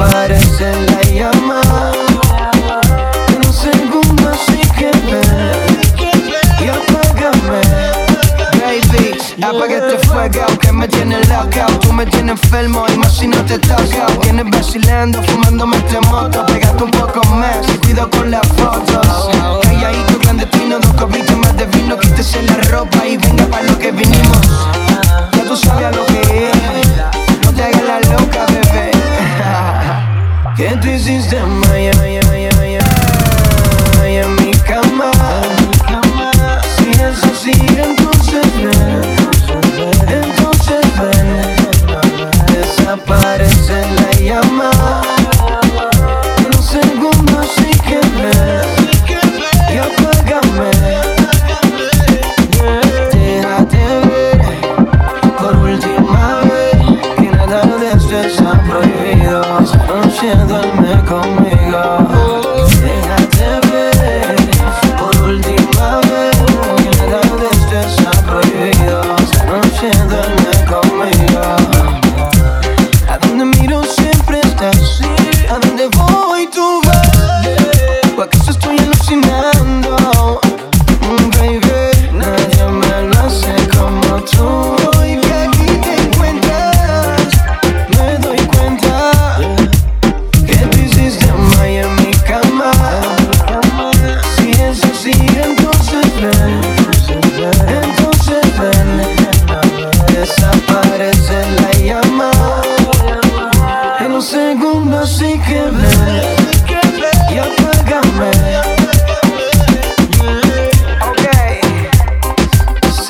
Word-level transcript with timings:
desaparece 0.00 0.72
la 0.86 1.02
llama. 1.02 1.60
En 3.28 3.46
un 3.46 3.52
segundo 3.52 4.30
así 4.30 4.60
que 4.78 4.90
y 6.64 6.68
apágame. 6.68 7.60
Baby, 8.60 9.42
apaga 9.42 9.76
este 9.76 10.08
fuego 10.08 10.46
que 10.58 10.72
me 10.72 10.88
tiene 10.88 11.18
loca. 11.24 11.66
Tú 11.80 11.92
me 11.92 12.06
tienes 12.06 12.32
enfermo 12.32 12.84
y 12.92 12.98
más 12.98 13.16
si 13.16 13.26
no 13.26 13.44
te 13.44 13.58
toca. 13.58 14.06
Tienes 14.22 14.46
vacilando, 14.50 15.22
fumándome 15.22 15.76
este 15.76 16.00
moto. 16.08 16.46
Pégate 16.46 16.84
un 16.84 16.90
poco 16.90 17.22
más 17.34 17.58
y 17.68 17.78
cuido 17.78 18.08
con 18.10 18.30
las 18.30 18.46
fotos. 18.48 19.30
Calladito, 19.62 20.18
clandestino, 20.18 20.78
dos 20.78 20.92
copitas 20.94 21.36
más 21.36 21.56
de 21.56 21.66
vino. 21.66 21.98
Quítese 21.98 22.42
la 22.42 22.56
ropa 22.70 23.06
y 23.06 23.16
venga 23.16 23.44
para 23.46 23.64
lo 23.64 23.78
que 23.78 23.90
vinimos. 23.92 24.89
Get 30.60 30.82
this 30.82 31.08
is. 31.08 31.20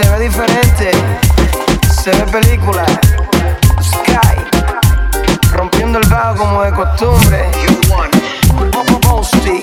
Se 0.03 0.11
ve 0.11 0.19
diferente, 0.21 0.91
se 2.03 2.11
ve 2.11 2.25
película. 2.33 2.85
Sky, 3.83 4.37
rompiendo 5.53 5.99
el 5.99 6.09
bajo 6.09 6.37
como 6.37 6.63
de 6.63 6.73
costumbre. 6.73 7.51
Posty, 9.03 9.61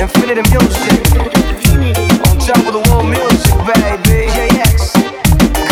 Infinity 0.00 0.42
Music, 0.50 1.00
on 2.28 2.38
top 2.38 2.56
of 2.66 2.72
the 2.72 2.90
world 2.90 3.06
music, 3.06 3.54
baby. 3.66 4.26
JX, 4.32 4.92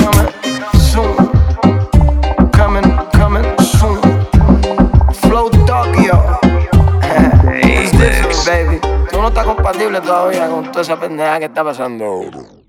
coming 0.03 0.31
soon, 0.79 1.17
coming, 2.53 2.97
coming 3.13 3.57
soon. 3.79 4.01
Flow 5.15 5.51
Tokyo. 5.67 6.39
It's 7.65 7.91
different, 7.93 8.47
baby. 8.47 8.81
Tú 9.11 9.21
no 9.21 9.29
estás 9.29 9.45
compatible 9.45 10.01
todavía 10.01 10.49
con 10.49 10.71
toda 10.71 10.83
esa 10.83 10.97
pendeja 11.01 11.39
que 11.39 11.47
está 11.47 11.65
pasando. 11.65 12.60